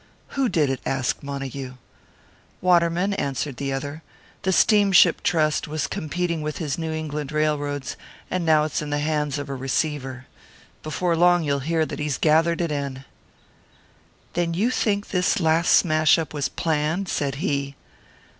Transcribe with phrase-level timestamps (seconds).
[0.29, 1.75] "Who did it?" asked Montague.
[2.59, 4.01] "Waterman," answered the other.
[4.41, 7.95] "The Steamship Trust was competing with his New England railroads,
[8.31, 10.25] and now it's in the hands of a receiver.
[10.81, 13.05] Before long you'll hear that he's gathered it in."
[14.33, 17.75] "Then you think this last smash up was planned?" said he.